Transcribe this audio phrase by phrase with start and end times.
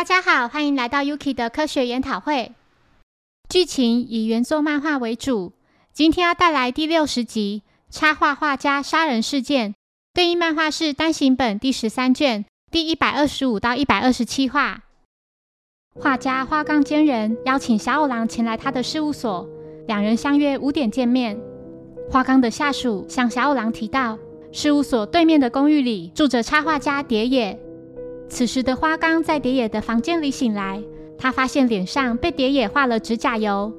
[0.00, 2.52] 大家好，欢迎来到 Yuki 的科学研讨会。
[3.50, 5.52] 剧情以原作漫画为主，
[5.92, 9.74] 今天要带来第六十集插画画家杀人事件。
[10.14, 14.84] 对应漫画是单行本第十三卷第一百二十五到一百二十七话。
[15.94, 19.46] 画家花冈坚人邀请小五郎前来他的事务所，
[19.86, 21.38] 两人相约五点见面。
[22.10, 24.18] 花冈的下属向小五郎提到，
[24.50, 27.60] 事务所对面的公寓里住着插画家蝶野。
[28.30, 30.80] 此时的花冈在蝶野的房间里醒来，
[31.18, 33.70] 他发现脸上被蝶野画了指甲油。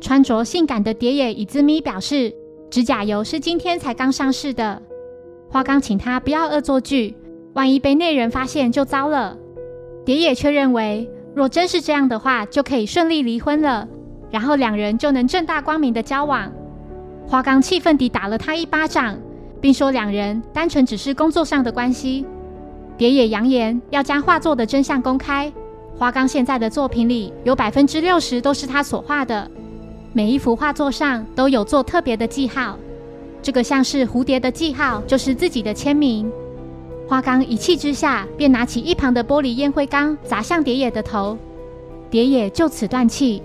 [0.00, 2.32] 穿着性感的蝶野以兹咪表示，
[2.70, 4.80] 指甲油是今天才刚上市的。
[5.50, 7.16] 花冈请他不要恶作剧，
[7.54, 9.36] 万一被内人发现就糟了。
[10.04, 13.86] 蝶野却认为，若真是这样的话，就可以顺利离婚了，
[14.30, 16.50] 然后两人就能正大光明的交往。
[17.26, 19.18] 花冈气愤地打了他一巴掌，
[19.60, 22.24] 并说两人单纯只是工作上的关系。
[23.00, 25.50] 蝶野扬言要将画作的真相公开。
[25.98, 29.50] 花冈现在的作品里有百分之六十都是他所画的，
[30.12, 32.76] 每一幅画作上都有做特别的记号。
[33.40, 36.30] 这个像是蝴蝶的记号，就是自己的签名。
[37.08, 41.38] 花冈一气之下，便拿起一旁的玻璃烟灰缸砸向蝶野的头，
[42.10, 43.42] 蝶野就此断气。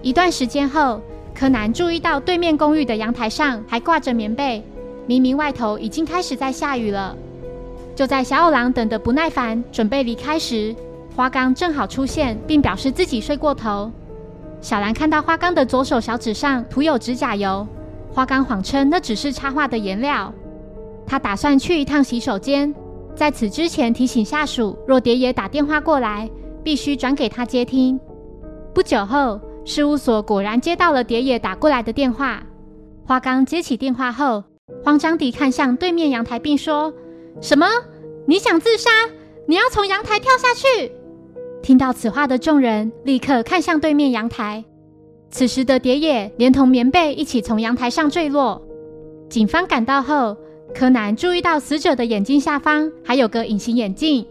[0.00, 1.00] 一段时间后，
[1.34, 4.62] 柯南注意到对面公寓的阳台上还挂着棉被，
[5.08, 7.16] 明明外头已经开始在下雨了。
[7.96, 10.76] 就在小五郎等得不耐烦，准备离开时，
[11.16, 13.90] 花冈正好出现，并表示自己睡过头。
[14.60, 17.66] 小兰看到花冈的左手小指上涂有指甲油，
[18.12, 20.30] 花冈谎称那只是插画的颜料。
[21.06, 22.74] 他打算去一趟洗手间，
[23.14, 26.28] 在此之前提醒下属，若蝶野打电话过来，
[26.62, 27.98] 必须转给他接听。
[28.74, 32.42] 不久后，事务所果然接到了蝶野打过来的电话。
[33.06, 34.44] 花冈接起电话后，
[34.84, 36.92] 慌张地看向对面阳台，并说。
[37.40, 37.66] 什么？
[38.26, 38.90] 你想自杀？
[39.46, 40.90] 你要从阳台跳下去？
[41.62, 44.64] 听到此话的众人立刻看向对面阳台。
[45.30, 48.60] 此时的蝶野连同棉被一起从阳台上坠落。
[49.28, 50.36] 警方赶到后，
[50.74, 54.26] 柯南注意到死者的眼睛下方还有个隐形眼镜，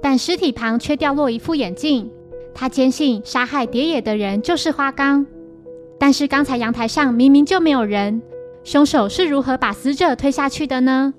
[0.00, 2.10] 但尸体旁却掉落一副眼镜。
[2.54, 5.26] 他坚信杀害蝶野的人就是花冈。
[5.98, 8.20] 但是刚才阳台上明明就没有人，
[8.64, 11.14] 凶手是如何把死者推下去的呢？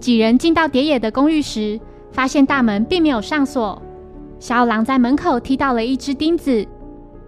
[0.00, 1.78] 几人进到蝶野的公寓时，
[2.12, 3.80] 发现大门并没有上锁。
[4.38, 6.64] 小狼在门口踢到了一只钉子。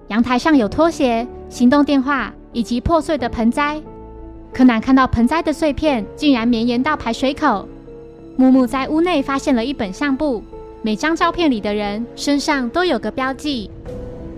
[0.09, 3.81] 阳台上有拖鞋、行动电话以及破碎的盆栽。
[4.53, 7.69] 柯南看到盆栽的碎片竟然绵延到排水口。
[8.37, 10.43] 木木在屋内发现了一本相簿，
[10.83, 13.71] 每张照片里的人身上都有个标记。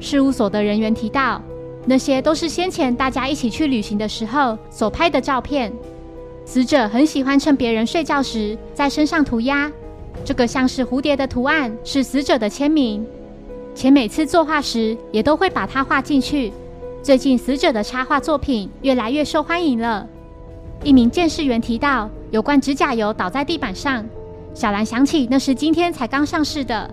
[0.01, 1.41] 事务所的人员提到，
[1.87, 5.73] 那些都是先前大家一起去旅行的时候所拍的照片。
[6.45, 9.71] 死者很喜欢趁别人睡觉时在身上涂鸦，
[10.25, 13.07] 这个像是蝴蝶的图案是死者的签名，
[13.75, 16.53] 且每次作画时也都会把它画进去。
[17.03, 20.07] 最近死者的插画作品越来越受欢迎了。
[20.85, 24.05] 一名监视员提到有罐指甲油倒在地板上，
[24.53, 26.93] 小兰想起那是今天才刚上市的。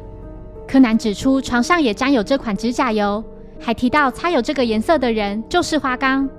[0.68, 3.24] 柯南指出床上也沾有这款指甲油，
[3.60, 6.30] 还提到擦有这个颜色的人就是花冈。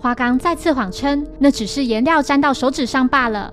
[0.00, 3.52] 花冈再次谎称，那只是颜料沾到手指上罢了。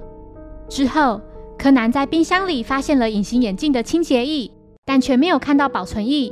[0.70, 1.20] 之后，
[1.58, 4.52] 柯南在冰箱里发现了隐形眼镜的清洁液，
[4.86, 6.32] 但却没有看到保存液。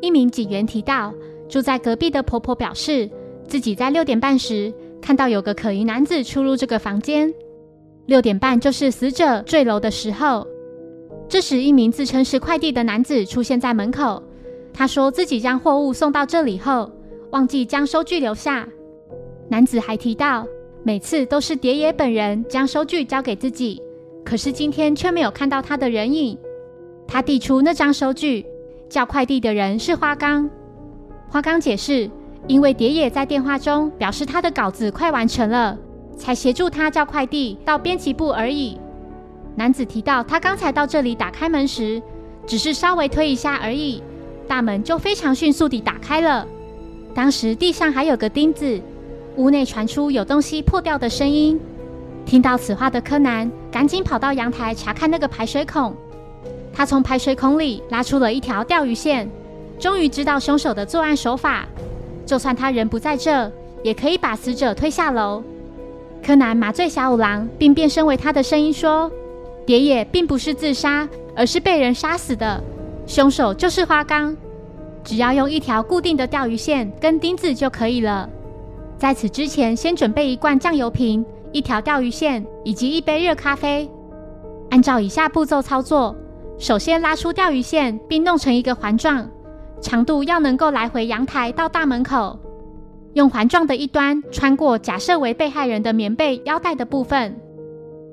[0.00, 1.12] 一名警员提到，
[1.48, 3.10] 住在隔壁的婆婆表示，
[3.48, 4.72] 自己在六点半时
[5.02, 7.32] 看到有个可疑男子出入这个房间。
[8.06, 10.46] 六点半就是死者坠楼的时候。
[11.28, 14.22] 这时，一名自称是快递的男子出现在门口，
[14.72, 16.92] 他说自己将货物送到这里后，
[17.30, 18.68] 忘记将收据留下。
[19.48, 20.46] 男子还提到，
[20.82, 23.80] 每次都是蝶野本人将收据交给自己，
[24.24, 26.36] 可是今天却没有看到他的人影。
[27.06, 28.44] 他递出那张收据，
[28.88, 30.48] 叫快递的人是花冈。
[31.28, 32.10] 花冈解释，
[32.46, 35.76] 因为蝶野在电话中表示他的稿子快完成了，
[36.16, 38.78] 才协助他叫快递到编辑部而已。
[39.56, 42.02] 男子提到，他刚才到这里打开门时，
[42.46, 44.02] 只是稍微推一下而已，
[44.48, 46.46] 大门就非常迅速地打开了。
[47.14, 48.80] 当时地上还有个钉子。
[49.36, 51.58] 屋内传出有东西破掉的声音。
[52.24, 55.94] 听到此话的柯南赶紧跑到阳台查看那个排水孔。
[56.72, 59.30] 他从排水孔里拉出了一条钓鱼线，
[59.78, 61.66] 终于知道凶手的作案手法。
[62.26, 63.52] 就算他人不在这，
[63.82, 65.42] 也可以把死者推下楼。
[66.24, 69.12] 柯南麻醉小五郎，并变身为他的声音说
[69.66, 71.06] ：“蝶野并不是自杀，
[71.36, 72.62] 而是被人杀死的。
[73.06, 74.34] 凶手就是花冈。
[75.04, 78.28] 只要用一条固定的钓鱼线跟钉子就可以了。”
[79.04, 81.22] 在此之前，先准备一罐酱油瓶、
[81.52, 83.86] 一条钓鱼线以及一杯热咖啡。
[84.70, 86.16] 按照以下步骤操作，
[86.58, 89.28] 首先拉出钓鱼线，并弄成一个环状，
[89.82, 92.40] 长度要能够来回阳台到大门口。
[93.12, 97.38] 用环状的一端穿过假设为被害人的棉被腰带的部分，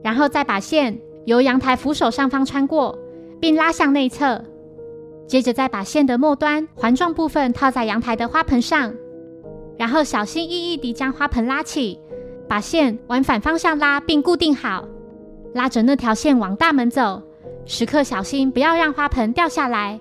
[0.04, 3.00] 然后再把线由阳台扶手上方穿过，
[3.40, 4.44] 并拉向内侧。
[5.26, 8.94] 接着再把线的末端环状部分套在阳台的花盆上，
[9.82, 12.00] 然后小心翼翼地将花盆拉起，
[12.48, 14.88] 把线往反方向拉并固定好，
[15.56, 17.20] 拉着那条线往大门走。
[17.66, 20.00] 时刻小心，不要让花盆掉下来。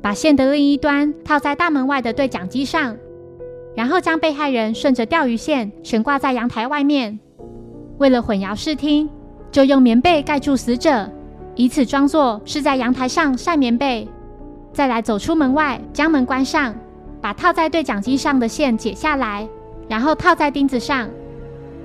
[0.00, 2.96] 把线的另一端套在大门外的对讲机上，
[3.74, 7.18] 然后将被害人顺着钓鱼线悬挂在阳台外面。
[7.98, 9.10] 为了混淆视听，
[9.50, 11.10] 就用棉被盖住死者，
[11.56, 14.08] 以此装作是在阳台上晒棉被。
[14.72, 16.72] 再来走出门外，将门关上，
[17.20, 19.46] 把套在对讲机上的线解下来，
[19.88, 21.08] 然后套在钉子上，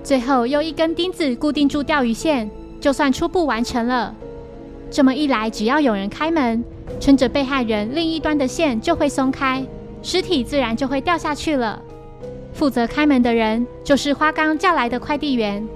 [0.04, 2.50] 最后用一根钉子固定住钓鱼线，
[2.80, 4.16] 就算初步完成了。
[4.90, 6.64] 这么一来，只要有人开门，
[7.00, 9.66] 撑着被害人另一端的线就会松开，
[10.02, 11.82] 尸体自然就会掉下去了。
[12.54, 15.68] 负责开门的人就是花刚叫来的快递员。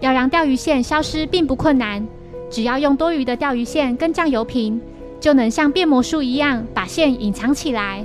[0.00, 2.06] 要让钓鱼线消失并不困难，
[2.48, 4.80] 只要用多余的钓鱼线跟酱油瓶，
[5.20, 8.02] 就能像变魔术一样把线隐藏起来。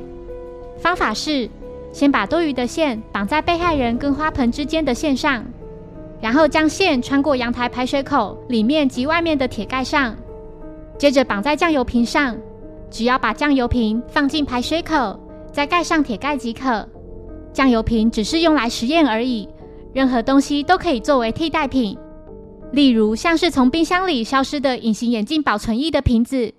[0.78, 1.50] 方法是，
[1.92, 5.44] 先把多余的线绑在被害人跟花盆之间的线上，
[6.22, 10.16] 然后将线穿过阳台排水口里面及外面的铁盖上。
[10.98, 12.38] 接着绑在酱油瓶上，
[12.90, 15.20] 只要把酱油瓶放进排水口，
[15.52, 16.88] 再盖上铁盖即可。
[17.52, 19.48] 酱油瓶只是用来实验而已，
[19.94, 21.98] 任何东西都可以作为替代品。
[22.72, 26.54] 例如，像是从冰箱里消失的隐形眼镜保存液的瓶子。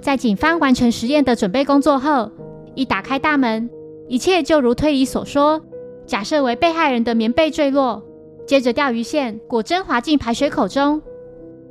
[0.00, 2.30] 在警方完成实验的准备工作后，
[2.74, 3.68] 一打开大门，
[4.08, 5.60] 一切就如推理所说，
[6.06, 8.02] 假设为被害人的棉被坠落，
[8.46, 11.00] 接着钓鱼线果真滑进排水口中。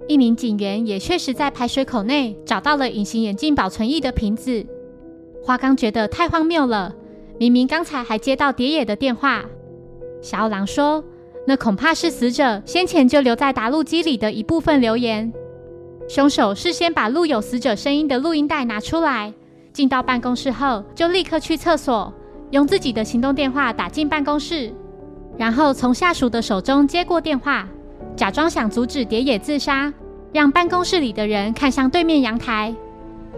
[0.08, 4.66] 一名警员也确实在排水口内找到了隐形眼镜保存液的瓶子。
[5.44, 6.96] 花刚觉得太荒谬了，
[7.40, 9.46] 明明刚才还接到蝶野的电话。
[10.22, 11.04] 小狼说
[11.48, 15.32] ：“那恐怕是死者先前就留在答录机里的一部分留言。
[16.08, 19.34] 凶手事先把录有死者声音的录音带拿出来，
[19.74, 22.14] 进到办公室后就立刻去厕所，
[22.52, 24.74] 用自己的行动电话打进办公室，
[25.38, 27.68] 然后从下属的手中接过电话。”
[28.14, 29.92] 假装想阻止蝶野自杀，
[30.34, 32.74] 让办公室里的人看向对面阳台，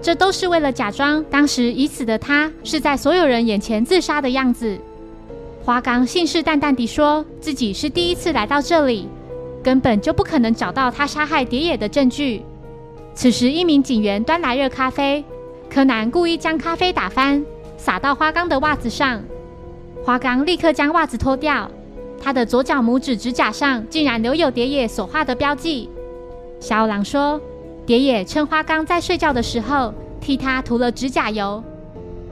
[0.01, 4.77] 这都是为了假装当时已死的他是在所有人眼前自杀的样子。
[5.63, 9.07] 花岗信誓旦旦地说自己是第一次来到这里，
[9.63, 12.43] 根本就不可能找到他杀害蝶野的证据。
[13.13, 15.23] 此时，一名警员端来热咖啡，
[15.73, 17.43] 柯南故意将咖啡打翻，
[17.77, 19.19] 洒到花岗的袜子上。
[20.05, 21.67] 花岗立刻将袜子脱掉。
[22.21, 25.89] 他的左脚拇指指甲上竟然留有蝶野所画的标记。
[26.59, 27.41] 小五郎说，
[27.87, 29.91] 蝶野趁花刚在睡觉的时候
[30.21, 31.63] 替他涂了指甲油。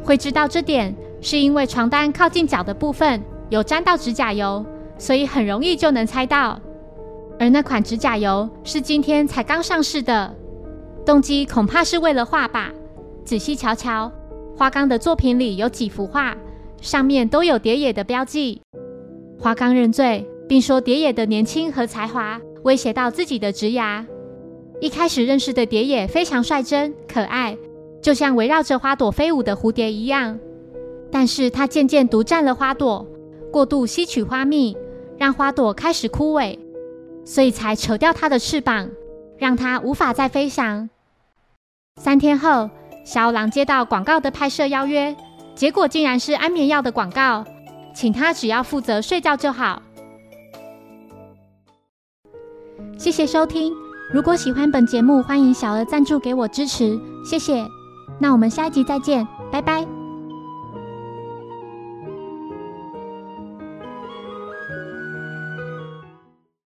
[0.03, 4.63] 会知道这点，是因为床单靠近脚的部分有沾到指甲油，
[4.99, 6.59] 所以很容易就能猜到。
[7.39, 10.31] 而那款指甲油是今天才刚上市的，
[11.03, 12.71] 动机恐怕是为了画吧。
[13.23, 14.11] 仔细瞧瞧，
[14.55, 16.35] 花刚的作品里有几幅画，
[16.81, 18.61] 上面都有蝶野的标记。
[19.39, 24.05] 花刚认罪，并说蝶野的年轻和才华威胁到自己的职涯。
[24.79, 27.57] 一开始认识的蝶野非常率真可爱，
[28.01, 30.39] 就像围绕着花朵飞舞的蝴蝶一样。
[31.11, 33.05] 但是他渐渐独占了花朵，
[33.51, 34.75] 过度吸取花蜜，
[35.17, 36.57] 让花朵开始枯萎，
[37.25, 38.89] 所以才扯掉它的翅膀，
[39.37, 40.89] 让它无法再飞翔。
[42.01, 42.69] 三天后，
[43.03, 45.15] 小狼接到广告的拍摄邀约，
[45.55, 47.43] 结果竟然是安眠药的广告。
[47.93, 49.81] 请他只要负责睡觉就好。
[52.97, 53.73] 谢谢收听，
[54.13, 57.65] 如果喜欢本节目，欢迎小额赞助给我支持，谢谢。
[58.19, 60.00] 那我们下一集再见，拜拜。